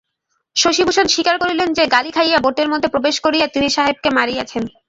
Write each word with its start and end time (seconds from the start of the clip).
শশিভূষণ 0.55 1.07
স্বীকার 1.07 1.35
করিলেন 1.39 1.69
যে, 1.73 1.83
গালি 1.87 2.11
খাইয়া 2.11 2.39
বোটের 2.39 2.67
মধ্যে 2.69 2.89
প্রবেশ 2.89 3.15
করিয়া 3.19 3.47
তিনি 3.47 3.67
সাহেবকে 3.69 4.09
মারিয়াছেন। 4.09 4.63